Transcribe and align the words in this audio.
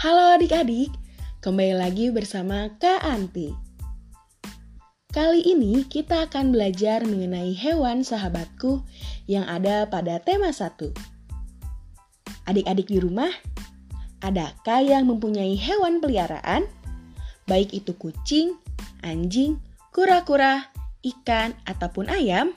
Halo 0.00 0.32
adik-adik, 0.32 0.88
kembali 1.44 1.76
lagi 1.76 2.08
bersama 2.08 2.72
Kak 2.80 3.04
Anti. 3.04 3.52
Kali 5.12 5.44
ini 5.44 5.84
kita 5.84 6.24
akan 6.24 6.56
belajar 6.56 7.04
mengenai 7.04 7.52
hewan 7.52 8.00
sahabatku 8.00 8.80
yang 9.28 9.44
ada 9.44 9.84
pada 9.92 10.16
tema 10.24 10.56
1. 10.56 10.88
Adik-adik 12.48 12.88
di 12.88 12.96
rumah, 12.96 13.28
adakah 14.24 14.80
yang 14.80 15.04
mempunyai 15.04 15.52
hewan 15.60 16.00
peliharaan? 16.00 16.64
Baik 17.44 17.76
itu 17.76 17.92
kucing, 18.00 18.56
anjing, 19.04 19.60
kura-kura, 19.92 20.72
ikan, 21.04 21.52
ataupun 21.68 22.08
ayam? 22.08 22.56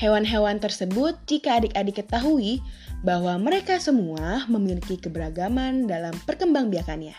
Hewan-hewan 0.00 0.64
tersebut, 0.64 1.12
jika 1.28 1.60
adik-adik 1.60 2.00
ketahui, 2.00 2.64
bahwa 3.04 3.36
mereka 3.36 3.76
semua 3.76 4.48
memiliki 4.48 4.96
keberagaman 4.96 5.84
dalam 5.84 6.16
perkembangbiakannya. 6.24 7.12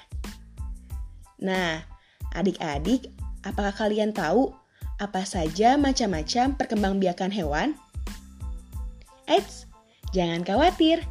Nah, 1.46 1.86
adik-adik, 2.34 3.14
apakah 3.46 3.86
kalian 3.86 4.18
tahu 4.18 4.50
apa 4.98 5.22
saja 5.30 5.78
macam-macam 5.78 6.58
perkembangbiakan 6.58 7.30
hewan? 7.30 7.78
Eits, 9.30 9.70
jangan 10.10 10.42
khawatir. 10.42 11.06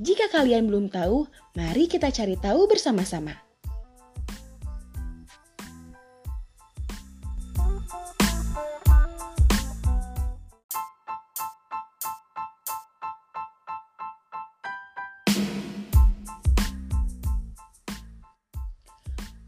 Jika 0.00 0.32
kalian 0.32 0.72
belum 0.72 0.88
tahu, 0.88 1.28
mari 1.52 1.84
kita 1.84 2.08
cari 2.08 2.40
tahu 2.40 2.64
bersama-sama. 2.64 3.49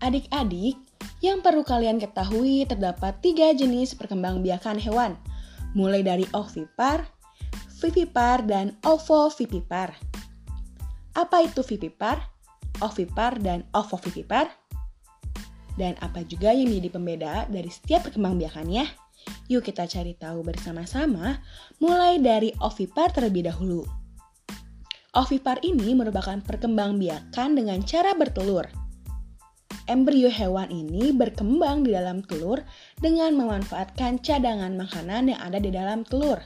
Adik-adik, 0.02 0.82
yang 1.22 1.46
perlu 1.46 1.62
kalian 1.62 2.02
ketahui 2.02 2.66
terdapat 2.66 3.22
tiga 3.22 3.54
jenis 3.54 3.94
perkembangbiakan 3.94 4.74
hewan, 4.82 5.14
mulai 5.78 6.02
dari 6.02 6.26
ovipar, 6.34 7.06
vivipar, 7.78 8.42
dan 8.42 8.74
ovovivipar. 8.82 9.94
Apa 11.14 11.46
itu 11.46 11.62
vivipar, 11.62 12.18
ovipar, 12.82 13.38
dan 13.38 13.62
ovovivipar? 13.78 14.50
Dan 15.78 15.94
apa 16.02 16.26
juga 16.26 16.50
yang 16.50 16.66
menjadi 16.66 16.90
pembeda 16.90 17.34
dari 17.46 17.70
setiap 17.70 18.10
perkembangbiakannya? 18.10 18.82
Yuk 19.54 19.62
kita 19.62 19.86
cari 19.86 20.18
tahu 20.18 20.42
bersama-sama, 20.42 21.38
mulai 21.78 22.18
dari 22.18 22.50
ovipar 22.58 23.14
terlebih 23.14 23.46
dahulu. 23.46 23.86
Ovipar 25.14 25.62
ini 25.62 25.94
merupakan 25.94 26.42
perkembangbiakan 26.42 27.54
dengan 27.54 27.78
cara 27.86 28.18
bertelur– 28.18 28.66
embrio 29.90 30.30
hewan 30.30 30.70
ini 30.70 31.10
berkembang 31.10 31.82
di 31.82 31.94
dalam 31.94 32.22
telur 32.22 32.62
dengan 33.02 33.34
memanfaatkan 33.34 34.22
cadangan 34.22 34.74
makanan 34.78 35.34
yang 35.34 35.40
ada 35.42 35.58
di 35.58 35.70
dalam 35.72 36.06
telur. 36.06 36.38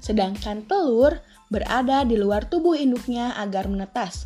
Sedangkan 0.00 0.64
telur 0.68 1.20
berada 1.48 2.04
di 2.04 2.16
luar 2.16 2.44
tubuh 2.48 2.76
induknya 2.76 3.36
agar 3.40 3.68
menetas. 3.68 4.24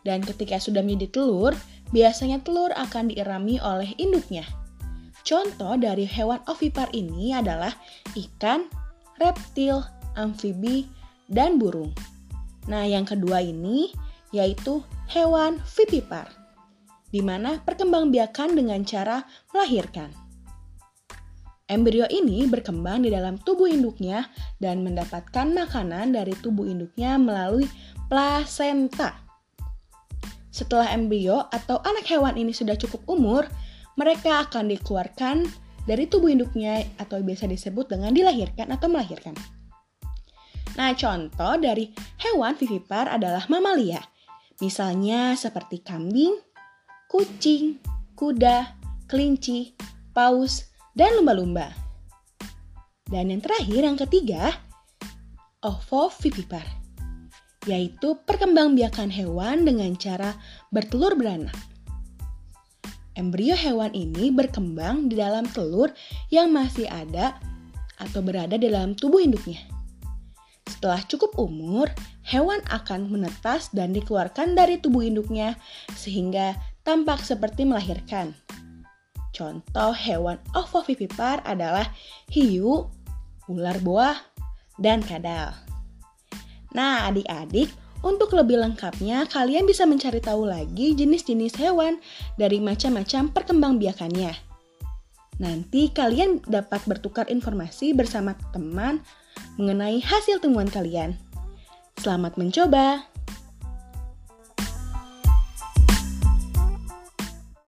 Dan 0.00 0.24
ketika 0.24 0.56
sudah 0.56 0.80
menjadi 0.80 1.20
telur, 1.20 1.52
biasanya 1.92 2.40
telur 2.40 2.72
akan 2.72 3.12
diirami 3.12 3.60
oleh 3.60 3.92
induknya. 4.00 4.46
Contoh 5.20 5.76
dari 5.76 6.08
hewan 6.08 6.40
ovipar 6.48 6.88
ini 6.96 7.36
adalah 7.36 7.76
ikan, 8.16 8.64
reptil, 9.20 9.84
amfibi, 10.16 10.88
dan 11.28 11.60
burung. 11.60 11.92
Nah, 12.66 12.88
yang 12.88 13.04
kedua 13.04 13.44
ini 13.44 13.92
yaitu 14.30 14.80
hewan 15.10 15.58
vivipar 15.66 16.39
di 17.10 17.20
mana 17.22 17.58
perkembangbiakan 17.62 18.54
dengan 18.54 18.80
cara 18.86 19.22
melahirkan. 19.54 20.10
Embrio 21.70 22.02
ini 22.10 22.50
berkembang 22.50 23.06
di 23.06 23.14
dalam 23.14 23.38
tubuh 23.38 23.70
induknya 23.70 24.26
dan 24.58 24.82
mendapatkan 24.82 25.54
makanan 25.54 26.18
dari 26.18 26.34
tubuh 26.34 26.66
induknya 26.66 27.14
melalui 27.14 27.70
plasenta. 28.10 29.22
Setelah 30.50 30.90
embrio 30.90 31.46
atau 31.54 31.78
anak 31.86 32.10
hewan 32.10 32.34
ini 32.34 32.50
sudah 32.50 32.74
cukup 32.74 33.06
umur, 33.06 33.46
mereka 33.94 34.50
akan 34.50 34.66
dikeluarkan 34.66 35.46
dari 35.86 36.10
tubuh 36.10 36.34
induknya 36.34 36.82
atau 36.98 37.22
biasa 37.22 37.46
disebut 37.46 37.86
dengan 37.86 38.10
dilahirkan 38.10 38.66
atau 38.74 38.90
melahirkan. 38.90 39.38
Nah, 40.74 40.90
contoh 40.98 41.54
dari 41.54 41.94
hewan 42.18 42.58
vivipar 42.58 43.06
adalah 43.10 43.46
mamalia. 43.46 44.02
Misalnya 44.58 45.38
seperti 45.38 45.86
kambing, 45.86 46.34
kucing, 47.10 47.82
kuda, 48.14 48.78
kelinci, 49.10 49.74
paus, 50.14 50.70
dan 50.94 51.18
lumba-lumba. 51.18 51.74
Dan 53.10 53.34
yang 53.34 53.42
terakhir, 53.42 53.82
yang 53.82 53.98
ketiga, 53.98 54.54
ovovivipar, 55.58 56.62
yaitu 57.66 58.14
perkembangbiakan 58.22 59.10
hewan 59.10 59.66
dengan 59.66 59.90
cara 59.98 60.38
bertelur 60.70 61.18
beranak. 61.18 61.58
Embrio 63.18 63.58
hewan 63.58 63.90
ini 63.90 64.30
berkembang 64.30 65.10
di 65.10 65.18
dalam 65.18 65.50
telur 65.50 65.90
yang 66.30 66.54
masih 66.54 66.86
ada 66.86 67.34
atau 67.98 68.22
berada 68.22 68.54
dalam 68.54 68.94
tubuh 68.94 69.18
induknya. 69.18 69.58
Setelah 70.70 71.02
cukup 71.10 71.34
umur, 71.34 71.90
hewan 72.22 72.62
akan 72.70 73.10
menetas 73.10 73.74
dan 73.74 73.90
dikeluarkan 73.90 74.54
dari 74.54 74.78
tubuh 74.78 75.02
induknya 75.02 75.58
sehingga 75.98 76.54
tampak 76.90 77.22
seperti 77.22 77.62
melahirkan. 77.62 78.34
Contoh 79.30 79.94
hewan 79.94 80.42
ovovivipar 80.58 81.38
adalah 81.46 81.86
hiu, 82.34 82.90
ular 83.46 83.78
boa, 83.78 84.18
dan 84.74 84.98
kadal. 84.98 85.54
Nah, 86.74 87.06
adik-adik, 87.06 87.70
untuk 88.02 88.34
lebih 88.34 88.58
lengkapnya 88.58 89.22
kalian 89.30 89.70
bisa 89.70 89.86
mencari 89.86 90.18
tahu 90.18 90.50
lagi 90.50 90.98
jenis-jenis 90.98 91.54
hewan 91.62 92.02
dari 92.34 92.58
macam-macam 92.58 93.30
perkembangbiakannya. 93.38 94.34
Nanti 95.38 95.94
kalian 95.94 96.42
dapat 96.42 96.82
bertukar 96.90 97.30
informasi 97.30 97.94
bersama 97.94 98.34
teman 98.50 98.98
mengenai 99.62 100.02
hasil 100.02 100.42
temuan 100.42 100.66
kalian. 100.66 101.14
Selamat 102.02 102.34
mencoba! 102.34 103.09